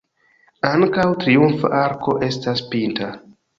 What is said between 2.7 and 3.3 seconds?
pinta.